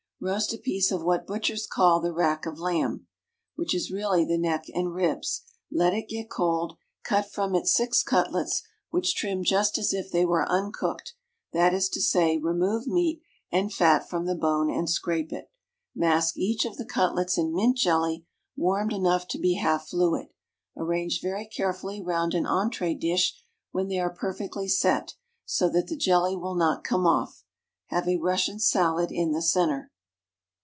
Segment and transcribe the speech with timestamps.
[0.23, 3.07] _Roast a piece of what butchers call the rack of lamb,
[3.55, 5.41] which is really the neck and ribs.
[5.71, 8.61] Let it get cold; cut from it six cutlets,
[8.91, 11.15] which trim just as if they were uncooked;
[11.53, 13.19] that is to say, remove meat
[13.51, 15.49] and fat from the bone, and scrape it.
[15.95, 20.27] Mask each of the cutlets in mint jelly[101 *] warmed enough to be half fluid.
[20.77, 23.41] Arrange very carefully round an entrée dish
[23.71, 25.15] when they are perfectly set,
[25.45, 27.43] so that the jelly will not come off.
[27.87, 29.87] Have a Russian salad in the centre.